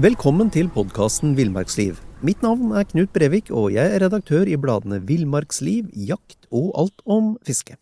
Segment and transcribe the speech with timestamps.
[0.00, 1.98] Velkommen til podkasten Villmarksliv.
[2.24, 7.02] Mitt navn er Knut Brevik, og jeg er redaktør i bladene Villmarksliv, Jakt og Alt
[7.04, 7.76] om fiske.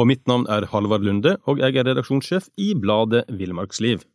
[0.00, 4.06] Og mitt navn er Halvard Lunde, og jeg er redaksjonssjef i bladet Villmarksliv.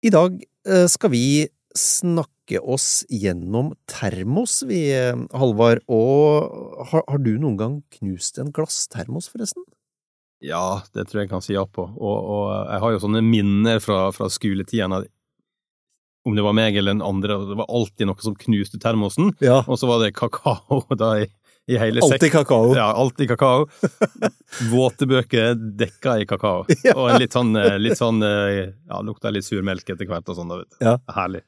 [0.00, 5.84] I dag eh, skal vi snakke oss gjennom termos, vi, eh, Halvard.
[5.92, 9.68] Og har, har du noen gang knust en glasstermos, forresten?
[10.40, 13.26] Ja, det tror jeg jeg kan si ja på, og, og jeg har jo sånne
[13.26, 14.96] minner fra, fra skoletiden
[16.28, 19.62] om det var meg eller en andre, det var alltid noe som knuste termosen, Ja.
[19.66, 21.28] og så var det kakao da i,
[21.70, 22.12] i hele sekk.
[22.18, 22.72] Alltid kakao.
[22.76, 23.68] Ja, alltid kakao.
[24.72, 26.64] Våte bøker dekka i kakao.
[26.84, 26.96] Ja.
[26.96, 30.28] Og en litt sånn, eh, litt sånn eh, ja, lukta litt sur melk etter hvert
[30.32, 30.52] og sånn.
[30.82, 30.98] Ja.
[31.14, 31.44] Herlig.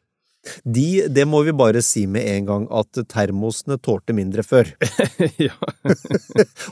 [0.66, 4.72] De, det må vi bare si med en gang, at termosene tålte mindre før.
[5.38, 5.54] ja.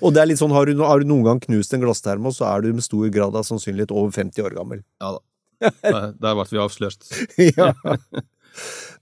[0.03, 2.49] Og det er litt sånn, har du, har du noen gang knust en glasstermos, så
[2.51, 4.83] er du med stor grad av sannsynlighet over 50 år gammel.
[5.03, 5.21] ja da.
[5.85, 7.05] Der, der ble vi avslørt.
[7.59, 7.73] ja.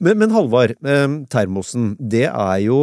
[0.03, 2.81] Men, men Halvard, eh, termosen, det er jo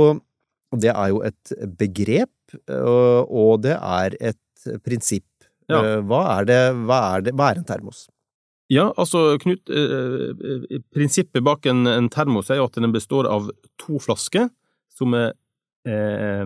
[0.75, 5.27] det er jo et begrep, eh, og det er et prinsipp.
[5.69, 5.79] Ja.
[5.79, 8.05] Eh, Hva er det, hva er det, hva er en termos?
[8.73, 9.69] Ja, altså, Knut,
[10.93, 13.51] prinsippet bak en, en termos er jo at den består av
[13.81, 14.47] to flasker
[14.95, 15.35] som er
[15.85, 16.45] eh,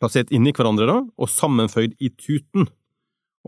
[0.00, 2.70] plassert inni hverandre da, og sammenføyd i tuten.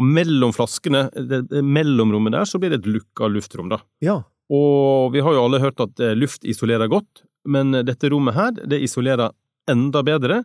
[0.01, 3.81] Og mellom flaskene, det, det mellomrommet der, så blir det et lukka luftrom, da.
[4.01, 4.23] Ja.
[4.53, 8.53] Og vi har jo alle hørt at eh, luft isolerer godt, men dette rommet her,
[8.69, 9.33] det isolerer
[9.70, 10.43] enda bedre,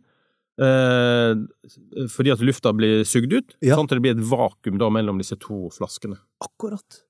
[0.62, 1.34] eh,
[2.12, 3.76] fordi at lufta blir sugd ut, Ja.
[3.78, 6.18] sånn at det blir et vakuum da mellom disse to flaskene.
[6.44, 7.04] Akkurat.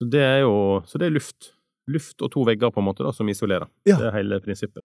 [0.00, 1.52] Så det er jo så det er luft.
[1.88, 3.68] Luft og to vegger, på en måte, da, som isolerer.
[3.88, 3.96] Ja.
[3.98, 4.84] Det er hele prinsippet.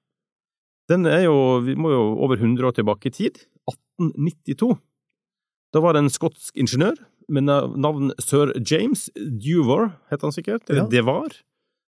[0.91, 1.35] Den er jo
[1.65, 3.39] Vi må jo over 100 år tilbake i tid.
[3.71, 4.73] 1892.
[5.71, 6.97] Da var det en skotsk ingeniør
[7.31, 10.89] med nav- navn sir James Dewar, het han sikkert, eller Ja.
[10.91, 11.31] Devar,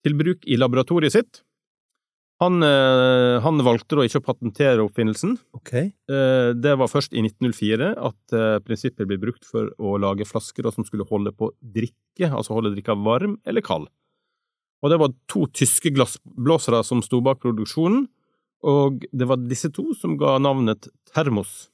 [0.05, 1.41] til bruk i laboratoriet sitt.
[2.39, 5.37] Han, eh, han valgte da ikke å patentere oppfinnelsen.
[5.55, 5.73] Ok.
[5.73, 10.71] Eh, Det var først i 1904 at eh, prinsippet ble brukt for å lage flasker
[10.71, 13.87] som skulle holde på drikke, altså holde drikka varm eller kald.
[14.83, 18.07] Og det var to tyske glassblåsere som sto bak produksjonen,
[18.65, 21.69] og det var disse to som ga navnet Termos,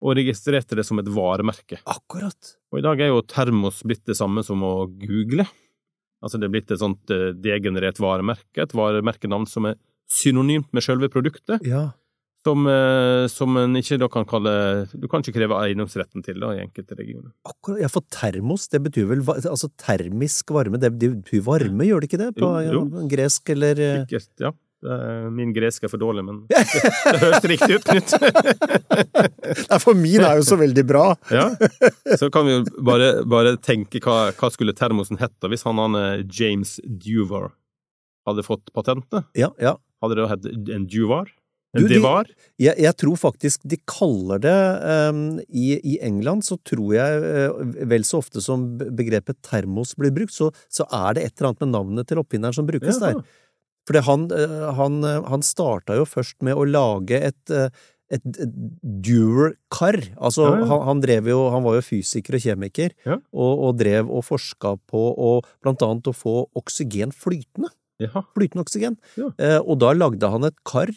[0.00, 1.80] og registrerte det som et varemerke.
[1.90, 2.54] Akkurat.
[2.72, 5.44] Og i dag er jo termos blitt det samme som å google.
[6.24, 9.76] Altså det er blitt et sånt eh, degenerert varemerke, et varemerkenavn som er
[10.10, 11.90] synonymt med selve produktet, Ja.
[12.44, 16.54] som, eh, som en ikke da kan kalle Du kan ikke kreve eiendomsretten til da,
[16.56, 17.32] i enkelte regioner.
[17.44, 17.82] Akkurat.
[17.84, 22.22] Ja, for termos, det betyr vel altså termisk varme, det betyr varme, gjør det ikke
[22.24, 22.30] det?
[22.40, 23.06] På Jo, jo.
[23.12, 24.52] gresk eller eh, Sikkert, ja.
[24.80, 26.60] Er- Min gresk er for dårlig, men det,
[27.12, 28.14] det høres riktig ut, Knut.
[29.84, 31.04] For min er jo så veldig bra!
[31.30, 31.50] Ja.
[32.18, 35.98] Så kan vi jo bare, bare tenke hva, hva skulle termosen hett hvis han, han
[36.00, 37.50] eh, James Duvar
[38.28, 39.28] hadde fått patentet?
[39.38, 39.76] Ja, ja.
[40.00, 41.28] Hadde det hett en Duvar?
[41.76, 44.54] Du, En de- Jeg, jeg tror faktisk de kaller det
[45.12, 50.10] um, i, I England så tror jeg uh, vel så ofte som begrepet termos blir
[50.16, 53.12] brukt, så, så er det et eller annet med navnet til oppfinneren som brukes Ja.
[53.12, 53.22] der.
[53.90, 57.66] Fordi han, uh, han, uh, han starta jo først med å lage et uh,
[58.10, 60.00] et Durer-kar.
[60.18, 60.66] Altså, Ja, ja.
[60.66, 63.20] Han, han drev jo Han var jo fysiker og kjemiker, Ja.
[63.30, 67.70] og, og drev og forska på og, blant annet å få oksygen flytende
[68.34, 68.94] flytende oksygen.
[69.36, 70.88] Eh, og da lagde han et kar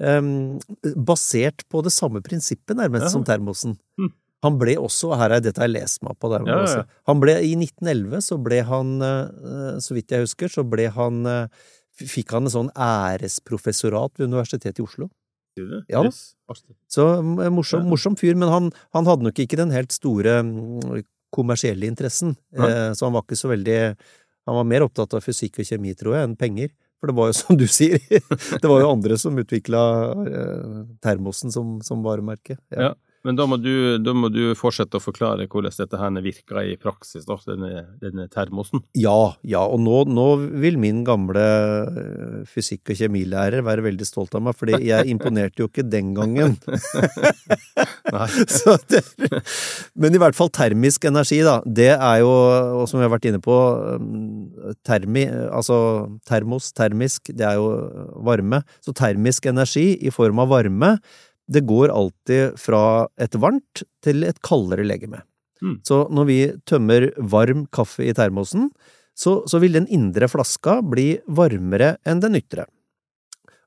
[0.00, 0.58] em,
[0.96, 3.76] basert på det samme prinsippet, nærmest, som termosen.
[4.00, 4.08] Hm.
[4.46, 6.84] Han ble også, her er dette jeg lest meg på, der, Ja, ja, ja.
[7.08, 11.26] han ble, i 1911 så ble han, eh, så vidt jeg husker, så ble han,
[11.28, 11.46] eh,
[11.96, 15.08] fikk han en sånn æresprofessorat ved Universitetet i Oslo.
[15.88, 16.02] Ja.
[16.92, 21.04] Så eh, morsom, morsom fyr, men han, han hadde nok ikke den helt store mm,
[21.34, 23.80] kommersielle interessen, eh, så han var ikke så veldig
[24.46, 26.68] Han var mer opptatt av fysikk og kjemi, tror jeg, enn penger.
[27.00, 29.80] For det var jo som du sier, det var jo andre som utvikla
[30.22, 32.54] eh, termosen som, som varemerke.
[32.70, 32.92] Ja.
[33.26, 36.76] Men da må, du, da må du fortsette å forklare hvordan dette her virker i
[36.78, 38.84] praksis, da, denne, denne termosen.
[38.94, 40.26] Ja, ja, og nå, nå
[40.62, 45.64] vil min gamle eh, fysikk- og kjemilærer være veldig stolt av meg, fordi jeg imponerte
[45.64, 46.54] jo ikke den gangen.
[48.86, 49.00] Det,
[49.98, 51.58] men i hvert fall termisk energi, da.
[51.66, 52.30] Det er jo,
[52.80, 53.56] og som vi har vært inne på,
[53.98, 55.78] um, termi, altså
[56.28, 57.70] termos, termisk, det er jo
[58.26, 58.62] varme.
[58.84, 60.96] Så termisk energi i form av varme,
[61.46, 65.22] det går alltid fra et varmt til et kaldere legeme.
[65.62, 65.78] Mm.
[65.86, 66.38] Så når vi
[66.68, 68.70] tømmer varm kaffe i termosen,
[69.16, 72.66] så, så vil den indre flaska bli varmere enn den ytre.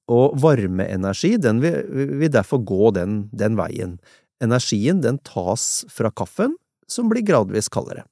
[0.09, 1.81] Og varmeenergi, den vil,
[2.21, 3.97] vil derfor gå den, den veien.
[4.41, 6.55] Energien, den tas fra kaffen,
[6.89, 8.05] som blir gradvis kaldere.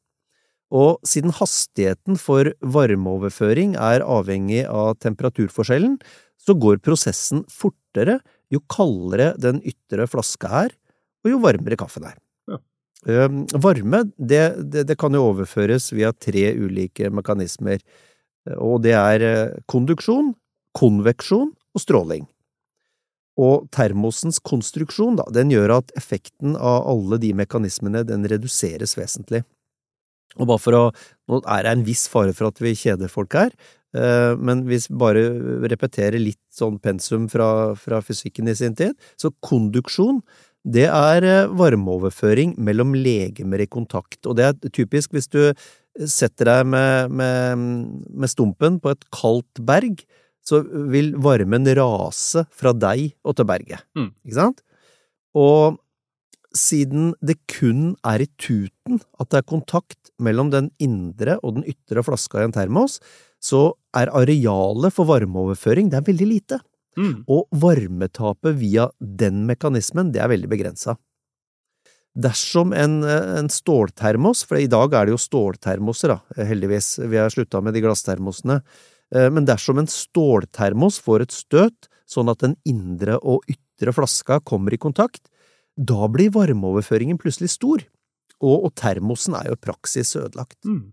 [0.73, 5.95] Og siden hastigheten for varmeoverføring er avhengig av temperaturforskjellen,
[6.37, 8.19] så går prosessen fortere
[8.53, 10.75] jo kaldere den ytre flaska er,
[11.25, 12.17] og jo varmere kaffen er.
[12.47, 12.59] Ja.
[13.27, 17.83] Um, varme, det, det, det kan jo overføres via tre ulike mekanismer,
[18.55, 20.31] og det er eh, konduksjon,
[20.77, 22.27] konveksjon og stråling.
[23.38, 29.43] Og termosens konstruksjon, da, den gjør at effekten av alle de mekanismene, den reduseres vesentlig.
[30.38, 30.83] Og bare for å…
[31.27, 33.51] Nå er det en viss fare for at vi kjeder folk her,
[34.38, 35.24] men hvis vi bare
[35.72, 40.22] repeterer litt sånn pensum fra, fra fysikken i sin tid, så konduksjon,
[40.68, 45.42] det er eh, varmeoverføring mellom legemer i kontakt, og det er typisk hvis du
[46.06, 47.68] setter deg med, med,
[48.12, 50.04] med stumpen på et kaldt berg,
[50.48, 50.62] så
[50.92, 54.12] vil varmen rase fra deg og til berget, Mm.
[54.28, 54.62] ikke sant?
[55.38, 55.80] Og
[56.57, 61.68] siden det kun er i tuten at det er kontakt mellom den indre og den
[61.69, 62.98] ytre flaska i en termos,
[63.39, 66.59] så er arealet for varmeoverføring det er veldig lite,
[66.98, 67.27] Mm.
[67.30, 70.95] og varmetapet via den mekanismen det er veldig begrensa.
[72.18, 77.30] Dersom en, en ståltermos, for i dag er det jo ståltermoser, da, heldigvis, vi har
[77.30, 78.57] slutta med de glasstermosene,
[79.13, 84.39] eh, men dersom en ståltermos får et støt, sånn at den indre og ytre flaska
[84.42, 85.27] kommer i kontakt,
[85.77, 87.85] da blir varmeoverføringen plutselig stor,
[88.41, 90.57] og, og termosen er jo i praksis ødelagt.
[90.65, 90.91] Mm.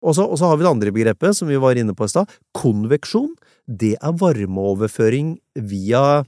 [0.00, 2.12] Og så, og så har vi det andre begrepet som vi var inne på i
[2.12, 3.32] stad, konveksjon.
[3.66, 5.38] Det er varmeoverføring
[5.70, 6.22] via,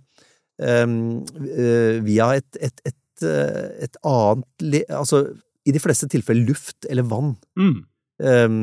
[0.62, 1.24] Um,
[2.06, 5.22] via et, et, et, eh, et annet Altså
[5.66, 7.32] i de fleste tilfeller luft eller vann.
[7.58, 7.78] Mm.
[8.22, 8.58] Um,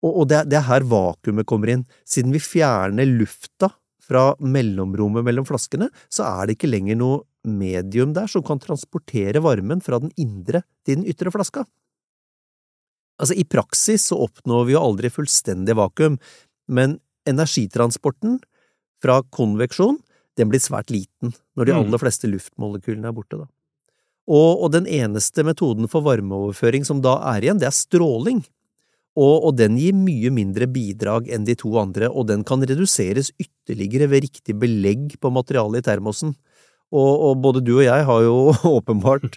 [0.00, 1.82] og og det, det er her vakuumet kommer inn.
[2.08, 3.72] Siden vi fjerner lufta
[4.10, 9.40] fra mellomrommet mellom flaskene, så er det ikke lenger noe medium der som kan transportere
[9.44, 11.64] varmen fra den indre til den ytre flaska.
[13.20, 16.18] Altså, i praksis så oppnår vi jo aldri fullstendig vakuum,
[16.72, 16.98] men
[17.28, 18.38] energitransporten
[19.04, 20.00] fra konveksjon,
[20.38, 21.80] den blir svært liten når de Mm.
[21.84, 23.46] aller fleste luftmolekylene er borte, da.
[24.30, 28.44] Og, og den eneste metoden for varmeoverføring som da er igjen, det er stråling.
[29.18, 33.32] Og, og den gir mye mindre bidrag enn de to andre, og den kan reduseres
[33.42, 36.36] ytterligere ved riktig belegg på materialet i termosen.
[36.90, 38.36] Og, og både du og jeg har jo
[38.78, 39.36] åpenbart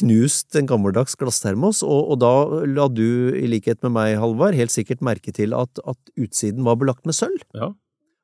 [0.00, 2.32] knust en gammeldags glasstermos, og, og da
[2.66, 6.78] la du, i likhet med meg, Halvard, helt sikkert merke til at, at utsiden var
[6.80, 7.42] belagt med sølv.
[7.54, 7.72] Ja.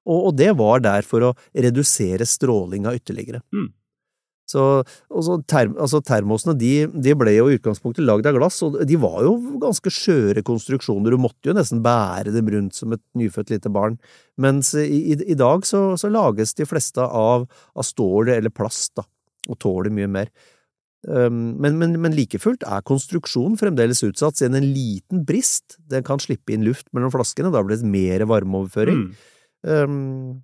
[0.07, 3.43] Og, det var der for å redusere strålinga ytterligere.
[3.55, 3.73] Mm.
[4.47, 4.63] Så,
[5.11, 8.99] så term, altså termosene de, de ble jo i utgangspunktet lagd av glass, og de
[9.03, 13.51] var jo ganske skjøre konstruksjoner, du måtte jo nesten bære dem rundt som et nyfødt
[13.57, 13.99] lite barn,
[14.39, 18.95] mens i, i, i dag så, så lages de fleste av, av stål eller plast,
[19.01, 19.07] da,
[19.51, 20.31] og tåler mye mer.
[21.07, 26.19] Men, men, men like fullt er konstruksjonen fremdeles utsatt, siden en liten brist den kan
[26.23, 29.05] slippe inn luft mellom flaskene, da blir det mer varmeoverføring.
[29.05, 29.31] Mm.
[29.67, 30.43] Um,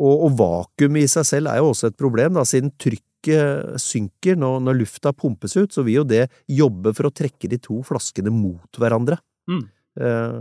[0.00, 3.08] og, og vakuum i seg selv er jo også et problem, da, siden trykket
[3.80, 7.58] synker når, når lufta pumpes ut, så vil jo det jobbe for å trekke de
[7.62, 9.18] to flaskene mot hverandre.
[9.50, 9.64] Mm.
[10.00, 10.38] Eh,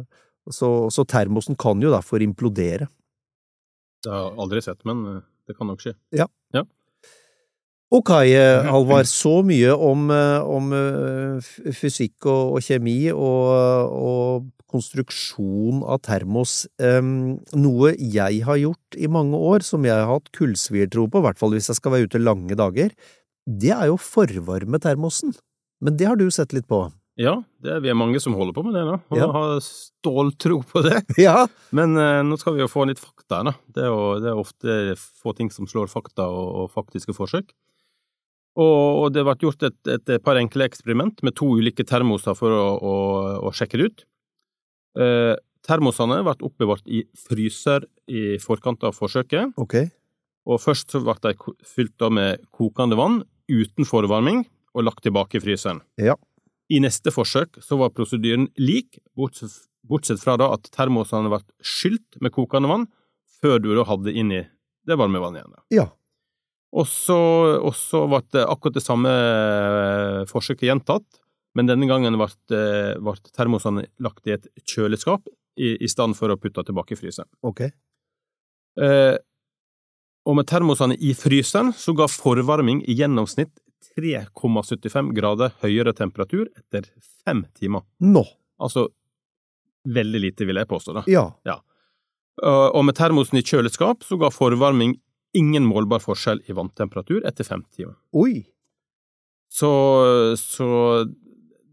[0.52, 2.90] så, så termosen kan jo derfor implodere.
[4.04, 5.96] Det har jeg aldri sett, men eh, det kan nok skje.
[7.94, 10.72] Ok, eh, Halvard, så mye om, om
[11.78, 16.64] fysikk og, og kjemi og, og konstruksjon av termos.
[16.82, 21.28] Um, noe jeg har gjort i mange år, som jeg har hatt kullsviertro på, i
[21.28, 22.92] hvert fall hvis jeg skal være ute lange dager,
[23.46, 25.34] det er jo forvarme termosen.
[25.84, 26.86] Men det har du sett litt på?
[27.20, 29.28] Ja, det er vi er mange som holder på med det, nå, Og Ja.
[29.36, 31.04] har ståltro på det.
[31.22, 31.44] Ja.
[31.76, 33.54] Men uh, nå skal vi jo få litt fakta da.
[33.70, 34.78] Det er jo det er ofte
[35.22, 37.54] få ting som slår fakta og, og faktiske forsøk.
[38.54, 42.54] Og, og det ble gjort et, et par enkle eksperiment med to ulike termoser for
[42.54, 42.96] å, å,
[43.50, 44.04] å sjekke det ut.
[45.00, 45.36] Eh,
[45.66, 49.90] termosene ble oppbevart i fryser i forkant av forsøket, Okay.
[50.46, 51.34] og først ble de
[51.64, 54.44] fylt med kokende vann uten forvarming
[54.76, 55.82] og lagt tilbake i fryseren.
[55.98, 56.16] Ja.
[56.70, 62.32] I neste forsøk så var prosedyren lik, bortsett, fra da at termosene ble skylt med
[62.32, 62.88] kokende vann
[63.42, 64.44] før du da hadde inn i
[64.88, 65.52] det varme vannet igjen.
[65.56, 65.64] da.
[65.72, 65.88] Ja.
[66.74, 67.18] Og så,
[68.10, 71.06] ble det akkurat det samme eh, forsøket gjentatt,
[71.58, 76.34] men denne gangen ble, eh, ble termosene lagt i et kjøleskap i, i stedet for
[76.34, 77.30] å putte tilbake i fryseren.
[77.46, 77.68] Ok.
[78.82, 79.18] Eh,
[80.24, 83.52] og med termosene i fryseren så ga forvarming i gjennomsnitt
[83.94, 86.88] 3,75 grader høyere temperatur etter
[87.26, 87.84] fem timer.
[88.02, 88.24] Nå.
[88.64, 88.88] Altså
[89.84, 90.96] veldig lite, vil jeg påstå.
[90.96, 91.04] da.
[91.12, 91.60] Ja.
[92.42, 94.96] Uh, Og med termosen i kjøleskap så ga forvarming
[95.38, 97.98] ingen målbar forskjell i vanntemperatur etter fem timer.
[98.16, 98.46] Oi.
[99.52, 99.70] Så,
[100.40, 101.06] så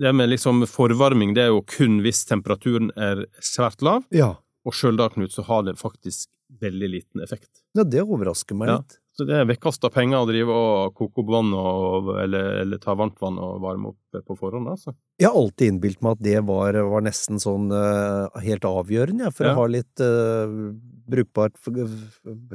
[0.00, 4.35] det med liksom forvarming, det er jo kun hvis temperaturen er svært lav, Ja.
[4.66, 6.28] og sjøl da, Knut, så har det faktisk
[6.61, 7.50] veldig liten effekt.
[7.78, 8.76] Ja, det overrasker meg Ja.
[8.80, 8.97] litt.
[9.21, 12.95] Så det er vekkasta penger å drive og koke opp vann og, eller, eller ta
[12.97, 14.95] varmt vann og varme opp på forhånd, altså.
[15.21, 19.30] Jeg har alltid innbilt meg at det var, var nesten sånn uh, helt avgjørende, ja,
[19.35, 19.52] for Ja.
[19.52, 20.73] å ha litt uh,
[21.11, 21.59] brukbart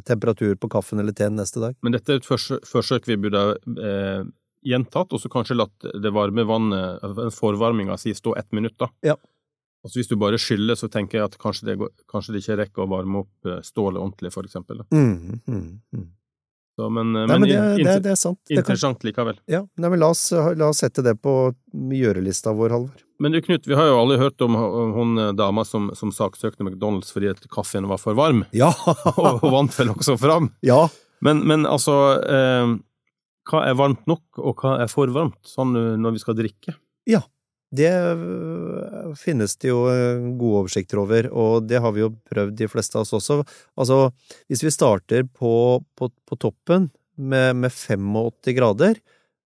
[0.05, 1.75] temperatur på kaffen eller teen neste dag.
[1.83, 3.43] Men dette er et forsøk, vi burde
[3.77, 4.23] eh,
[4.65, 7.05] gjentatt, og så kanskje latt det varme vannet,
[7.37, 8.89] forvarminga si, stå ett minutt, da.
[9.05, 9.15] Ja.
[9.85, 12.55] Altså Hvis du bare skyller, så tenker jeg at kanskje det, går, kanskje det ikke
[12.63, 14.79] rekker å varme opp eh, stålet ordentlig, for eksempel.
[14.81, 14.85] Da.
[14.97, 16.07] Mm, mm, mm.
[16.75, 18.39] Så, men, eh, Nei, men det, det, inter- det er sant.
[18.51, 19.37] Interessant kan, likevel.
[19.47, 21.35] ja, nei, men la oss, la oss sette det på
[21.93, 23.03] gjørelista vår, Halvor.
[23.21, 26.09] Men du Knut, vi har jo alle hørt om om hun eh, dama som, som
[26.11, 28.73] saksøkte McDonald's fordi at kaffen var for varm, Ja!
[29.13, 30.49] og og vant vel også fram.
[30.65, 30.87] ja.
[31.23, 31.93] Men, men altså,
[32.27, 32.73] eh,
[33.49, 36.75] hva er varmt nok, og hva er for varmt, sånn når vi skal drikke?
[37.09, 37.21] Ja,
[37.75, 42.53] Det øh, finnes det jo øh, gode oversikter over, og det har vi jo prøvd,
[42.55, 43.41] de fleste av oss også.
[43.75, 43.97] Altså,
[44.47, 46.87] hvis vi starter på, på, på toppen
[47.17, 49.01] med, med 85 grader,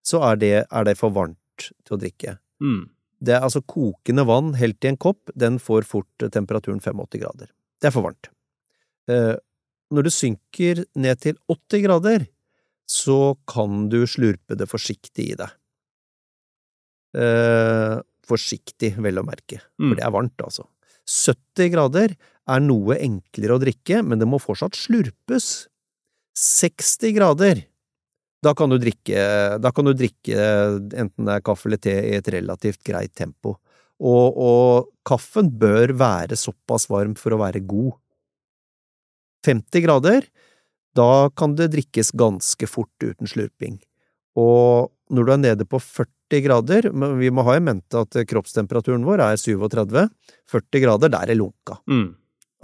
[0.06, 2.38] så er det, er det for varmt til å drikke.
[2.62, 2.90] Mm.
[3.20, 7.50] Det er altså kokende vann helt i en kopp, den får fort temperaturen 85 grader.
[7.80, 8.32] Det er for varmt.
[9.10, 9.36] Eh,
[9.90, 12.28] når det synker ned til 80 grader,
[12.90, 15.52] så kan du slurpe det forsiktig i deg.
[17.18, 17.96] Eh,
[18.30, 19.90] forsiktig, vel å merke, Mm.
[19.90, 20.68] for det er varmt, altså.
[21.06, 22.16] 70 grader
[22.48, 25.68] er noe enklere å drikke, men det må fortsatt slurpes.
[26.38, 27.66] 60 grader,
[28.44, 30.38] da kan du drikke, da kan du drikke
[30.94, 33.58] enten det er kaffe eller te i et relativt greit tempo.
[34.00, 37.98] Og, og kaffen bør være såpass varm for å være god.
[39.46, 40.26] 50 grader,
[40.98, 43.78] da kan det drikkes ganske fort uten slurping.
[44.40, 48.18] Og når du er nede på 40 grader, men vi må ha i mente at
[48.30, 50.08] kroppstemperaturen vår er 37,
[50.52, 51.80] 40 grader, der er lunka.
[51.90, 52.14] Mm.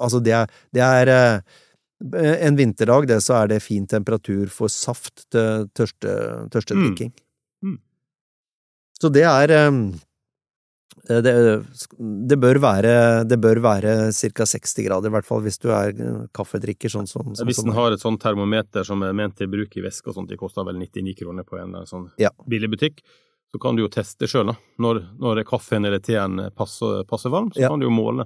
[0.01, 4.72] Altså det er, det er eh, en vinterdag, det, så er det fin temperatur for
[4.72, 6.12] saft til tørste,
[6.53, 7.13] tørstedrikking.
[7.63, 7.79] Mm.
[9.00, 9.72] Så det er eh,
[11.08, 11.34] det,
[12.30, 12.94] det bør være,
[13.27, 14.46] det bør være ca.
[14.48, 17.74] 60 grader, i hvert fall hvis du er eh, kaffedrikker, sånn som, sånn Hvis den
[17.74, 20.38] en har et sånt termometer som er ment til bruk i væske og sånt, de
[20.39, 22.32] koster vel 99 kroner på en sånn Ja.
[22.48, 23.01] billig butikk,
[23.51, 24.56] så kan du jo teste sjøl.
[24.82, 27.70] Når, når kaffen eller teen passer, passer varm, så Ja.
[27.70, 28.25] kan du jo måle.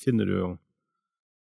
[0.00, 0.58] Finner du jo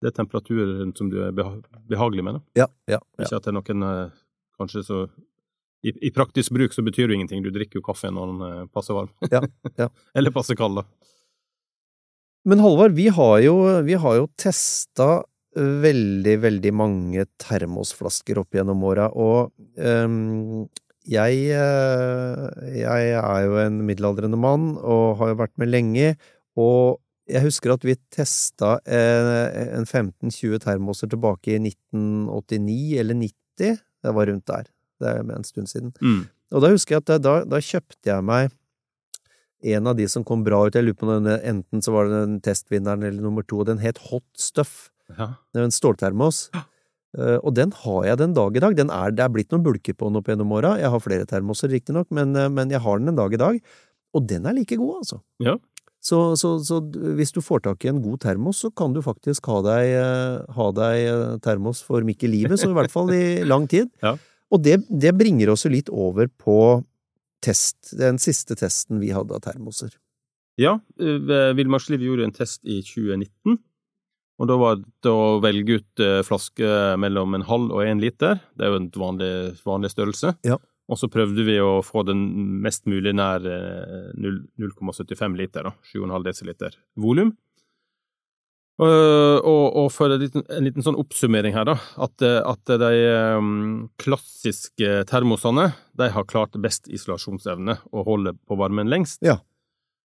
[0.00, 2.40] det temperaturen som du er behagelig med, da.
[2.62, 3.24] Ja, ja, ja.
[3.24, 4.10] Ikke at det er noen eh,
[4.60, 5.00] kanskje så
[5.87, 8.66] i, I praktisk bruk så betyr det ingenting, du drikker jo kaffe når den eh,
[8.75, 9.12] passer varm.
[9.30, 9.42] Ja,
[9.78, 9.88] ja.
[10.18, 10.87] Eller passer kald, da.
[12.49, 13.54] Men Halvard, vi har jo,
[13.85, 15.23] vi har jo testa
[15.58, 20.68] veldig, veldig mange termosflasker opp gjennom åra, og um,
[21.08, 22.47] jeg, eh,
[22.78, 26.14] jeg er jo en middelaldrende mann og har jo vært med lenge,
[26.58, 33.80] og jeg husker at vi testa eh, en 15-20 termoser tilbake i 1989 eller 90,
[34.04, 34.68] det var rundt der,
[35.02, 35.92] det er en stund siden.
[36.02, 36.22] Mm.
[36.54, 38.54] Og da husker jeg at da, da kjøpte jeg meg
[39.74, 40.76] en av de som kom bra ut.
[40.76, 43.82] Jeg lurer på om enten så var det den testvinneren eller nummer to, og den
[43.82, 44.90] het Hot Stuff.
[45.16, 45.32] Ja.
[45.52, 46.48] Det er en ståltermos.
[47.16, 48.76] Uh, og den har jeg den dag i dag.
[48.78, 50.76] Den er, det er blitt noen bulker på den opp gjennom åra.
[50.80, 53.58] Jeg har flere termoser, riktignok, men, eh, men jeg har den en dag i dag.
[54.16, 55.20] Og den er like god, altså.
[55.42, 55.56] Ja.
[56.04, 56.78] Så, så, så
[57.18, 60.54] hvis du får tak i en god termos, så kan du faktisk ha deg, eh,
[60.54, 63.90] ha deg termos for midt i livet, så i hvert fall i lang tid.
[64.04, 64.14] Ja.
[64.54, 66.58] Og det, det bringer oss jo litt over på
[67.44, 69.92] test, den siste testen vi hadde av termoser.
[70.58, 73.60] Ja, Vilmar Sliv gjorde en test i 2019,
[74.38, 78.38] og da var det å velge ut eh, flaske mellom en halv og en liter.
[78.54, 79.30] Det er jo en vanlig,
[79.66, 80.34] vanlig størrelse.
[80.46, 80.58] Ja.
[80.88, 82.22] Og så prøvde vi å få den
[82.62, 87.34] mest mulig nær eh, 0 0,75 liter, da, 7,5 desiliter volum.
[88.78, 92.90] Uh, og, og, for en liten, en liten, sånn oppsummering her, da, at, at de
[93.35, 99.23] um, klassiske termosene de har klart best isolasjonsevne og holder på varmen lengst.
[99.26, 99.40] Ja.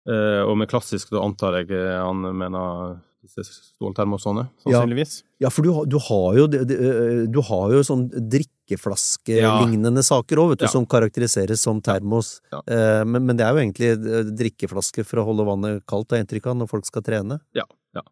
[0.02, 5.20] Og med klassisk da antar jeg han mener disse ståltermosene, sannsynligvis.
[5.38, 10.08] Ja, ja for du, du, har jo, du har jo sånn drikkeflaskelignende ja.
[10.08, 10.72] saker òg, vet du, ja.
[10.74, 12.34] som karakteriseres som termos.
[12.50, 16.50] Men, men, det er jo egentlig drikkeflaske for å holde vannet kaldt, har jeg inntrykk
[16.50, 17.38] av, når folk skal trene.
[17.58, 18.02] Ja, ja.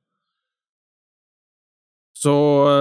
[2.20, 2.32] Så,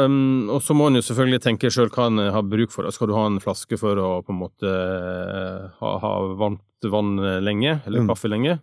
[0.04, 2.90] um, og så må en jo selvfølgelig tenke sjøl hva en har bruk for.
[2.92, 7.16] Skal du ha en flaske for å på en måte uh, ha, ha, varmt vann
[7.44, 8.10] lenge, eller mm.
[8.12, 8.58] kaffe lenge?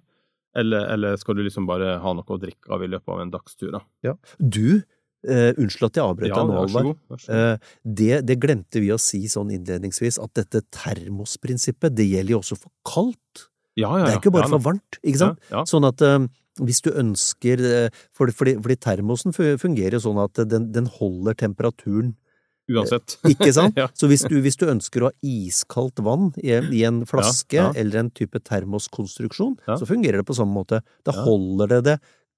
[0.57, 3.33] Eller, eller, skal du liksom bare ha noe å drikke av i løpet av en
[3.33, 3.73] dagstur?
[3.75, 3.83] Da?
[4.07, 4.15] Ja.
[4.41, 4.81] Du,
[5.29, 6.89] eh, unnskyld at jeg avbrøt deg nå, Alvar.
[7.13, 12.41] Eh, det, det, glemte vi å si sånn innledningsvis, at dette termosprinsippet, det gjelder jo
[12.41, 13.45] også for kaldt.
[13.77, 14.07] Ja, ja, ja.
[14.07, 15.45] Det er ikke bare for varmt, ikke sant?
[15.69, 16.05] Sånn at
[16.63, 17.61] hvis du ønsker
[18.17, 22.15] Fordi, fordi, fordi termosen fungerer jo sånn at den, den holder temperaturen
[22.67, 23.17] Uansett.
[23.33, 23.77] Ikke sant?
[23.81, 23.89] ja.
[23.95, 27.69] Så hvis du, hvis du, ønsker å ha iskaldt vann i, i en flaske ja,
[27.71, 27.81] ja.
[27.81, 30.83] eller en type termoskonstruksjon, så fungerer det på samme måte.
[31.07, 31.97] Da holder det det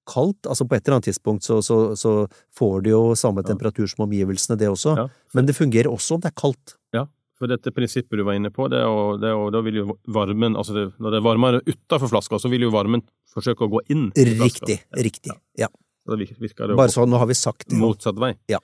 [0.09, 0.47] kaldt.
[0.49, 2.13] Altså på et eller annet tidspunkt så, så, så
[2.57, 4.95] får det jo samme temperatur som omgivelsene, det også.
[5.37, 6.75] Men det fungerer også om det er kaldt.
[6.95, 7.07] Ja,
[7.39, 10.57] for dette prinsippet du var inne på, det og, det og da vil jo varmen
[10.59, 13.83] altså det, Når det er varmere utafor flaska, så vil jo varmen forsøke å gå
[13.93, 14.67] inn i flaska.
[14.67, 14.79] Riktig.
[15.07, 15.37] Riktig.
[15.59, 15.69] Ja.
[16.03, 17.79] Så det Bare sånn, nå har vi sagt det.
[17.79, 18.33] Motsatt vei.
[18.51, 18.59] Ja.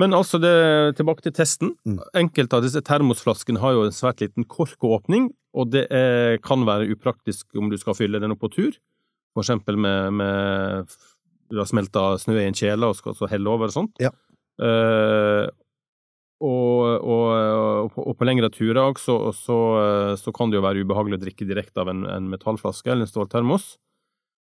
[0.00, 0.52] Men altså, det,
[0.98, 1.74] tilbake til testen.
[1.86, 1.98] Mm.
[2.22, 6.88] Enkelte av disse termosflaskene har jo en svært liten korkåpning, og det er, kan være
[6.94, 8.78] upraktisk om du skal fylle den opp på tur.
[9.34, 10.94] For eksempel med, med
[11.50, 14.02] du har smelta snø i en kjele og skal så helle over og sånt.
[14.02, 14.12] Ja.
[14.60, 15.46] Uh,
[16.40, 19.58] og, og, og, på lengre turer også, så,
[20.16, 23.10] så, kan det jo være ubehagelig å drikke direkte av en, en metallflaske eller en
[23.10, 23.74] ståltermos.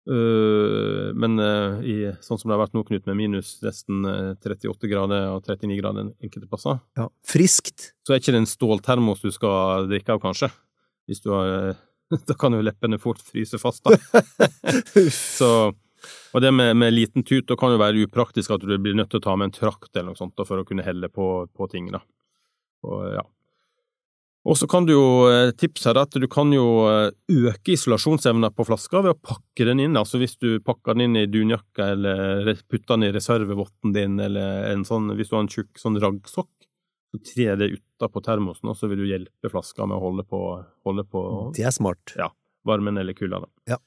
[0.02, 4.66] Uh, men uh, i, sånn som det har vært nå, Knut, med minus nesten 38
[4.66, 7.92] øh, grader og 39 grader enkelte plasser Ja, Friskt!
[8.02, 10.50] Så er ikke det en ståltermos du skal drikke av, kanskje.
[11.06, 11.78] Hvis du har
[12.28, 13.94] Da kan jo leppene fort fryse fast, da.
[15.38, 15.70] så
[16.32, 19.12] og det med, med liten tut da kan jo være upraktisk at du blir nødt
[19.12, 21.68] til å ta med en trakt eller noe sånt for å kunne helle på, på
[21.72, 21.92] ting.
[21.94, 22.02] da.
[22.86, 23.24] Og, ja.
[24.42, 28.50] Og så kan du jo eh, tipse her at du kan jo eh, øke isolasjonsevna
[28.50, 29.98] på flaska ved å pakke den inn.
[29.98, 34.66] Altså hvis du pakker den inn i dunjakka eller putter den i reservevotten din, eller
[34.72, 36.50] en sånn, hvis du har en tjukk sånn raggsokk,
[37.12, 40.40] så trer det utapå termosen, og så vil du hjelpe flaska med å holde på,
[40.88, 42.16] holde på Det er smart.
[42.18, 42.32] Ja.
[42.66, 43.44] Varmen eller kulda.
[43.70, 43.78] Ja.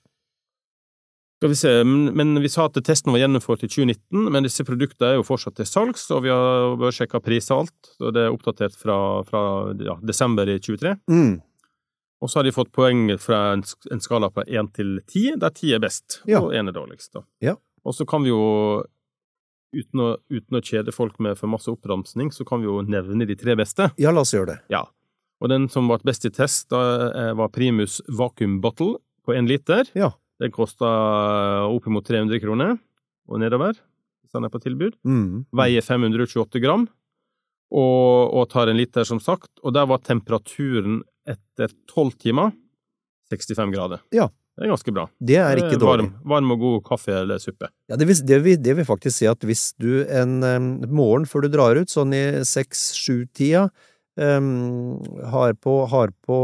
[1.46, 1.84] Skal vi se,
[2.18, 5.54] men vi sa at testen var gjennomført i 2019, men disse produktene er jo fortsatt
[5.60, 8.96] til salgs, og vi har sjekka pris og alt, og det er oppdatert fra,
[9.28, 9.42] fra
[9.78, 10.96] ja, desember i 2023.
[11.06, 11.36] Mm.
[12.18, 13.62] Og så har de fått poeng fra en,
[13.94, 16.42] en skala fra én til ti, der ti er best, ja.
[16.42, 17.12] og én er dårligst.
[17.14, 17.22] Da.
[17.52, 17.54] Ja.
[17.86, 18.42] Og så kan vi jo,
[19.78, 23.30] uten å, uten å, kjede folk med for masse oppramsning, så kan vi jo nevne
[23.30, 23.92] de tre beste.
[24.02, 24.60] Ja, la oss gjøre det.
[24.74, 24.88] Ja.
[25.46, 29.46] Og den som ble best i test, da eh, var Primus Vacuum Bottle på én
[29.46, 29.86] liter.
[29.94, 30.16] Ja.
[30.42, 32.76] Den koster oppimot 300 kroner
[33.30, 33.78] og nedover,
[34.22, 34.98] hvis den er på tilbud.
[35.08, 35.46] Mm.
[35.56, 36.88] Veier 528 gram
[37.72, 39.52] og, og, tar en liter, som sagt.
[39.64, 42.54] Og der var temperaturen etter tolv timer
[43.32, 44.04] 65 grader.
[44.16, 44.30] Ja.
[44.56, 45.04] Det er ganske bra.
[45.20, 46.06] Det er ikke dårlig.
[46.08, 47.68] Varm, varm og god kaffe eller suppe.
[47.92, 50.38] Ja, det vil, det, vil, det vil, faktisk si at hvis du en
[50.88, 53.66] morgen før du drar ut, sånn i seks-sju-tida,
[54.16, 54.96] um,
[55.34, 56.40] har på, har på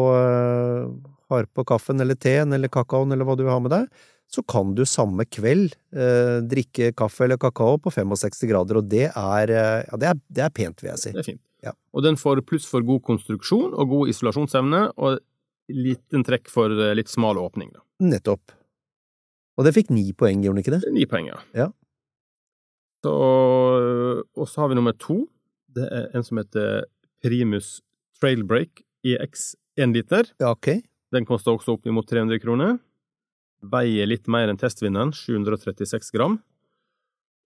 [1.31, 4.43] har på kaffen eller teen eller kakaoen eller hva du vil ha med deg, så
[4.47, 9.51] kan du samme kveld eh, drikke kaffe eller kakao på 65 grader, og det er,
[9.51, 11.11] eh, ja, det er, det er pent, vil jeg si.
[11.17, 11.43] Det er fint.
[11.61, 11.75] Ja.
[11.93, 15.19] Og den får pluss for god konstruksjon og god isolasjonsevne, og
[15.71, 17.73] liten trekk for eh, litt smal åpning.
[17.75, 17.83] Da.
[18.07, 18.55] Nettopp.
[19.59, 20.95] Og det fikk ni poeng, gjorde den ikke det?
[20.95, 21.41] Ni poeng, ja.
[21.57, 21.67] ja.
[23.03, 23.11] Så,
[24.37, 25.25] og så har vi nummer to.
[25.71, 26.85] Det er en som heter
[27.23, 27.79] Primus
[28.19, 30.31] Trailbreak EX 1 liter.
[30.41, 30.79] Ja, ok.
[31.11, 32.77] Den koster også oppimot 300 kroner.
[33.61, 36.39] Veier litt mer enn testvinneren, 736 gram.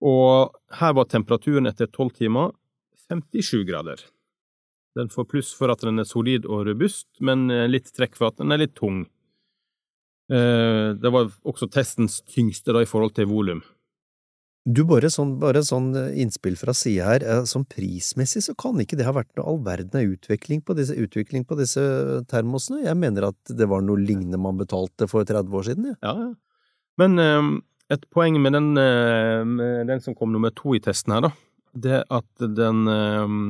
[0.04, 2.54] Og her var temperaturen etter 12 timer
[3.08, 4.00] 57 grader.
[4.96, 8.40] Den får pluss for at den er solid og robust, men litt trekk for at
[8.40, 9.04] den er litt tung.
[10.32, 13.62] Eh, det var også testens tyngste da i forhold til volum.
[14.66, 17.24] Du, bare sånn, bare sånn eh, innspill fra sida her.
[17.46, 20.74] som sånn prismessig så kan ikke det ha vært noe all verden av utvikling på
[20.74, 21.82] disse, utvikling på disse
[22.26, 22.82] termosene.
[22.82, 25.92] Jeg mener at det var noe lignende man betalte for 30 år siden.
[26.02, 26.32] Ja, ja.
[26.98, 27.52] Men um,
[27.92, 31.32] et poeng med den, uh, med den, som kom nummer to i testen her, da,
[31.76, 33.42] det er at den um,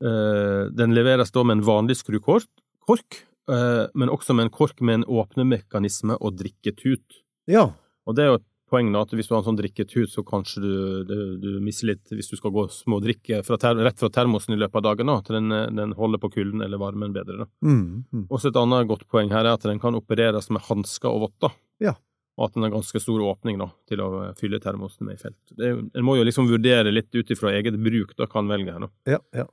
[0.00, 2.48] uh, Den leveres da med en vanlig skrukork,
[2.88, 7.16] kork, men også med en kork med en åpnemekanisme og drikketut.
[7.50, 7.64] Ja.
[8.06, 8.36] Og det er jo
[8.70, 10.74] poeng da, at hvis du har en sånn drikketut, så kanskje du,
[11.08, 14.54] du, du mister litt hvis du skal gå små drikke fra ter, rett fra termosen
[14.54, 17.44] i løpet av dagen, da, at den, den holder på kulden eller varmen bedre.
[17.44, 17.50] da.
[17.66, 18.28] Mm, mm.
[18.28, 21.54] Også et annet godt poeng her er at den kan opereres med hansker og votter.
[21.82, 21.96] Ja.
[22.38, 25.40] Og at den har ganske stor åpning da, til å fylle termosen med i felt.
[25.52, 28.86] Det, en må jo liksom vurdere litt ut ifra eget bruk, da, kan velge her.
[28.86, 29.16] da.
[29.18, 29.46] Ja, ja.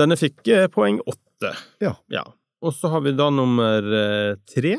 [0.00, 1.52] Denne fikk eh, poeng åtte.
[1.82, 1.96] Ja.
[2.62, 4.76] Og så har vi da nummer eh, tre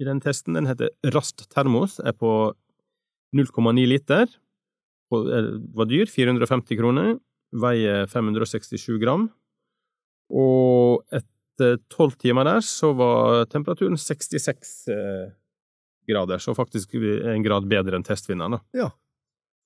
[0.00, 0.56] i den testen.
[0.56, 2.52] Den heter Rast termos, er på
[3.36, 4.30] 0,9 liter.
[5.10, 7.18] Eh, var dyr, 450 kroner.
[7.50, 9.28] Veier 567 gram.
[10.30, 15.32] Og etter tolv timer der så var temperaturen 66 eh,
[16.08, 18.60] grader, så faktisk en grad bedre enn testvinneren.
[18.76, 18.90] Ja.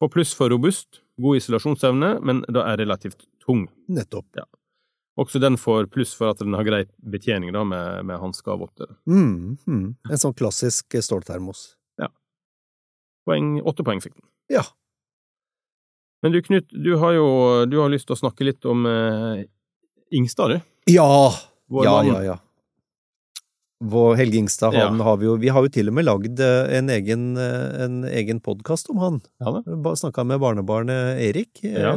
[0.01, 3.69] På pluss for robust, god isolasjonsevne, men da er relativt tung.
[3.89, 4.41] Nettopp.
[5.21, 8.67] Også den får pluss for at den har grei betjening da, med, med hansker og
[8.67, 8.91] votter.
[9.07, 9.87] Mm, mm.
[10.11, 11.75] En sånn klassisk ståltermos.
[13.25, 14.29] Poeng, fikk den.
[14.53, 14.63] Ja.
[16.25, 17.27] Men du Knut, du har jo
[17.69, 19.45] du har lyst til å snakke litt om eh,
[20.15, 20.61] Ingstad, du.
[20.93, 21.33] Ja!
[21.73, 22.37] Vår ja, ja, ja.
[23.85, 25.05] Vår Helge Ingstad, han Ja.
[25.05, 28.05] har vi jo Vi har jo til og med lagd eh, en egen, eh, en
[28.05, 29.21] egen podkast om han.
[29.41, 29.61] Ja
[29.97, 31.97] Snakka med barnebarnet Erik, eh, Ja.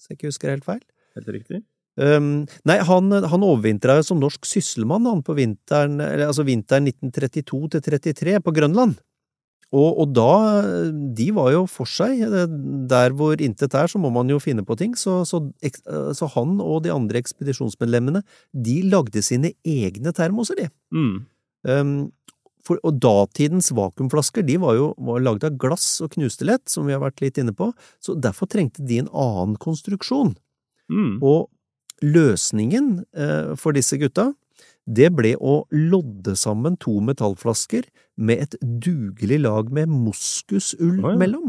[0.00, 0.82] så jeg ikke husker helt feil.
[1.16, 1.62] helt riktig.
[1.98, 7.70] Um, nei, han, han overvintra som norsk sysselmann han på vinteren, eller, altså vinteren 1932
[7.72, 8.98] til 33 på Grønland.
[9.74, 10.32] Og, og da
[11.18, 12.20] De var jo for seg.
[12.90, 14.94] Der hvor intet er, så må man jo finne på ting.
[14.98, 15.42] Så, så,
[16.14, 20.70] så han og de andre ekspedisjonsmedlemmene, de lagde sine egne termoser, de.
[20.94, 21.16] Mm.
[21.66, 21.96] Um,
[22.66, 26.88] for, og datidens vakuumflasker de var jo var lagd av glass og knuste lett, som
[26.88, 27.70] vi har vært litt inne på,
[28.02, 30.34] så derfor trengte de en annen konstruksjon.
[30.90, 31.18] Mm.
[31.22, 31.46] Og
[32.04, 34.32] løsningen eh, for disse gutta,
[34.86, 41.20] det ble å lodde sammen to metallflasker med et dugelig lag med moskusull oh, ja.
[41.20, 41.48] mellom.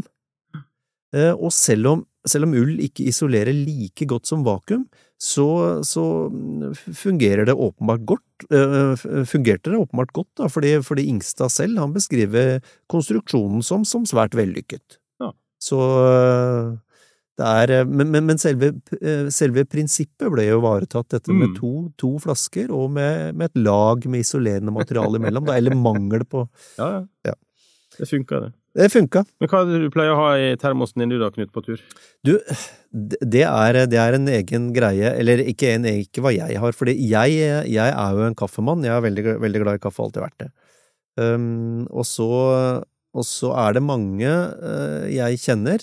[1.16, 4.84] Eh, og selv om, selv om ull ikke isolerer like godt som vakuum,
[5.18, 5.48] så,
[5.88, 8.92] så mm, fungerer det åpenbart godt, eh,
[9.26, 12.60] fungerte det åpenbart godt, da, fordi, fordi Ingstad selv, han beskriver
[12.92, 15.00] konstruksjonen som, som svært vellykket.
[15.22, 15.32] Ja.
[15.62, 15.80] Så
[17.44, 21.56] er, eh, men, men, men selve, eh, selve prinsippet ble jo ivaretatt, dette med Mm.
[21.58, 26.24] to, to flasker og med, med et lag med isolerende materiale imellom, da, eller mangel
[26.24, 26.48] på
[26.78, 27.04] Ja, ja.
[27.30, 27.34] Ja.
[27.98, 28.52] Det funka, det.
[28.78, 29.24] Det funka.
[29.40, 31.62] Men hva er det du pleier å ha i termosen din du da, Knut, på
[31.66, 31.80] tur?
[32.22, 32.36] Du,
[32.92, 36.86] det er, det er en egen greie, eller ikke, en, ikke hva jeg har, for
[36.86, 40.44] jeg, jeg er jo en kaffemann, jeg er veldig, veldig glad i kaffe, alltid vært
[40.44, 40.50] det.
[41.18, 42.28] Um, og så,
[43.18, 45.82] og så er det mange eh, jeg kjenner,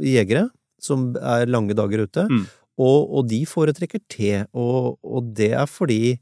[0.00, 0.48] jegere,
[0.80, 2.46] som er lange dager ute, Mm.
[2.80, 6.18] og, og de foretrekker te, og, og det er fordi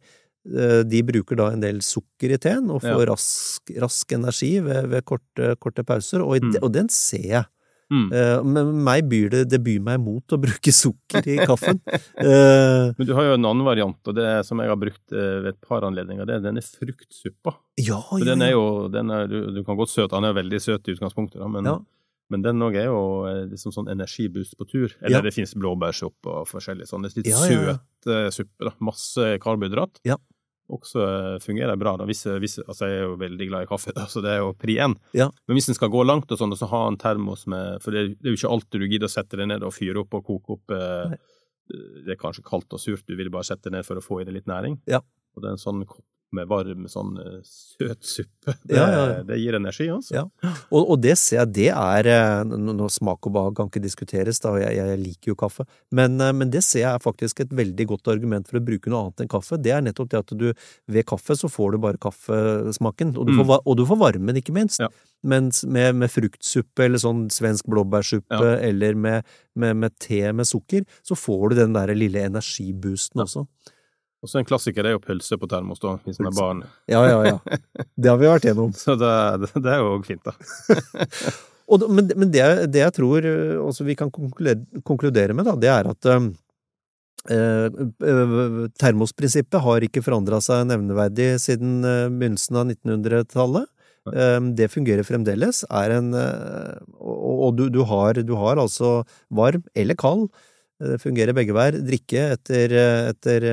[0.49, 3.13] eh, de bruker da en del sukker i teen og får Ja.
[3.13, 6.53] rask, rask energi ved, ved korte, korte pauser, og, Mm.
[6.53, 7.45] de- og den ser jeg.
[7.91, 8.13] Mm.
[8.13, 11.81] Eh, Men meg byr det, det byr meg imot å bruke sukker i kaffen.
[12.21, 15.09] uh, Men du har jo en annen variant, og det er, som jeg har brukt
[15.11, 17.55] ved et par anledninger, det er denne fruktsuppa.
[17.79, 20.61] ja, ja, den er jo, den er, du, du kan godt søt, han er veldig
[20.61, 21.79] søt i utgangspunktet, da, men, Ja.
[22.31, 24.93] Men den òg er jo eh, liksom sånn energibuss på tur.
[25.01, 25.21] Eller Ja.
[25.25, 27.03] det finnes blåbærsuppe og forskjellig sånn.
[27.07, 28.73] Det litt Ja, ja, søt eh, suppe, da.
[28.85, 30.01] Masse karbohydrat.
[30.05, 30.17] Ja.
[30.69, 31.97] Også eh, fungerer bra.
[31.97, 32.05] da.
[32.05, 34.53] Hvis, hvis, altså jeg er jo veldig glad i kaffe, da, så det er jo
[34.53, 34.95] pri én.
[35.17, 35.31] Ja.
[35.49, 38.19] Men hvis en skal gå langt, og sånn, så ha en termos med For det,
[38.21, 40.27] det er jo ikke alltid du gidder å sette det ned og fyre opp og
[40.29, 41.17] koke opp eh,
[42.05, 44.21] Det er kanskje kaldt og surt, du vil bare sette det ned for å få
[44.21, 44.79] i det litt næring.
[44.88, 45.01] Ja.
[45.37, 46.05] Og det er en sånn kopp
[46.37, 47.79] med varm, sånn søtsuppe.
[47.79, 48.55] søt suppe.
[48.69, 50.12] Det, Ja, ja, det gir energi, altså.
[50.14, 50.25] Ja.
[50.71, 54.41] Og, og det ser jeg, det er eh, nå- Smak og behag kan ikke diskuteres,
[54.45, 57.55] da, jeg, jeg liker jo kaffe, men, eh, men det ser jeg er faktisk et
[57.57, 59.57] veldig godt argument for å bruke noe annet enn kaffe.
[59.62, 60.47] Det er nettopp det at du
[60.88, 63.47] ved kaffe så får du bare kaffesmaken, og du, får, Mm.
[63.55, 64.81] får, og du får varmen, ikke minst.
[64.81, 64.88] Ja.
[65.25, 68.57] Mens med, med fruktsuppe eller sånn svensk blåbærsuppe Ja.
[68.69, 69.25] eller med,
[69.57, 73.47] med, med te med sukker, så får du den der lille energiboosten også.
[74.19, 76.65] Og så en klassiker er jo pølse på termos, da, hvis man er barn.
[76.91, 77.59] Ja, ja, ja.
[77.95, 78.73] Det har vi vært gjennom.
[78.83, 79.13] Så det,
[79.55, 80.35] det er jo òg fint, da.
[81.69, 85.53] Og, men men det, det jeg tror øh, også vi kan konkludere, konkludere med, da,
[85.61, 86.31] det er at øhm,
[87.31, 87.67] øh,
[88.01, 93.69] øh, termosprinsippet har ikke forandra seg nevneverdig siden begynnelsen av 1900-tallet.
[94.57, 95.67] Det fungerer fremdeles.
[95.69, 100.31] En, og du, du, har, du har altså varm eller kald,
[100.83, 103.47] øh, fungerer begge veier, drikke etter øh, etter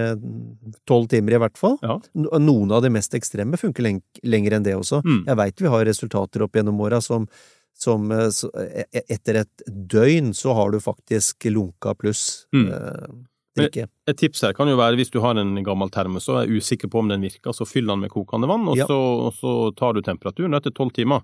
[0.89, 1.77] tolv timer i hvert fall.
[1.83, 1.99] Ja.
[2.39, 5.01] Noen av de mest ekstreme funker leng lenger enn det også.
[5.05, 5.21] Mm.
[5.27, 7.27] Jeg veit vi har resultater opp gjennom åra som,
[7.75, 12.67] som eh, så, e- e- etter et døgn så har du faktisk lunka pluss Mm.
[12.71, 13.15] eh,
[13.55, 13.85] drikke.
[14.11, 16.89] Et tips her kan jo være hvis du har en gammel termos og er usikker
[16.91, 18.83] på om den virker, så fyll den med kokende vann, og, Ja.
[18.89, 21.21] så, og så tar du temperaturen etter tolv timer.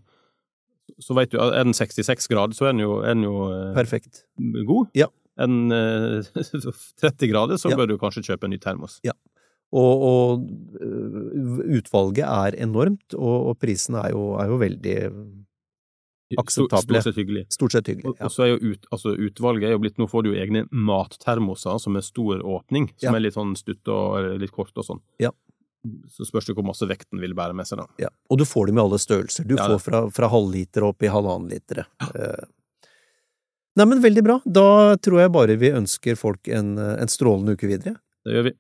[1.00, 3.74] så vet du, er den 66 grader, så er den jo, er den jo eh,
[3.76, 4.24] Perfekt.
[4.68, 4.88] god.
[4.96, 5.08] Ja.
[5.40, 6.24] Er den eh,
[7.02, 7.78] 30 grader, så Ja.
[7.78, 9.00] bør du kanskje kjøpe en ny termos.
[9.72, 10.42] Og, og
[10.84, 14.98] øh, utvalget er enormt, og, og prisen er er jo veldig
[16.40, 16.96] Akseptable.
[17.02, 17.46] Stort sett hyggelig.
[17.52, 18.14] stort sett hyggelig.
[18.20, 18.26] Ja.
[18.26, 20.62] og så er jo ut, altså utvalget er jo blitt Nå får du jo egne
[20.72, 23.16] mattermoser som er stor åpning, som Ja.
[23.18, 25.02] er litt sånn stutt og litt kort og sånn.
[25.20, 25.32] Ja.
[26.08, 27.88] Så spørs det hvor masse vekten vil bære med seg, da.
[28.00, 28.08] Ja.
[28.30, 29.44] Og du får dem i alle størrelser.
[29.48, 31.86] Du Ja, får fra, fra halvliter opp i halvannen liter.
[32.00, 32.46] Eh.
[33.80, 34.40] Nei, men veldig bra.
[34.44, 37.96] Da tror jeg bare vi ønsker folk en, en strålende uke videre.
[38.26, 38.58] Det gjør vi.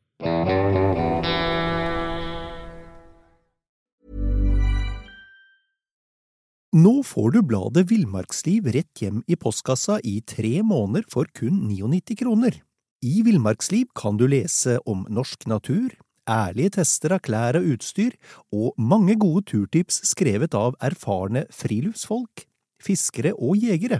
[6.71, 12.15] Nå får du bladet Villmarksliv rett hjem i postkassa i tre måneder for kun 99
[12.21, 12.61] kroner.
[13.03, 15.91] I Villmarksliv kan du lese om norsk natur,
[16.29, 18.15] ærlige tester av klær og utstyr,
[18.55, 22.45] og mange gode turtips skrevet av erfarne friluftsfolk,
[22.79, 23.99] fiskere og jegere.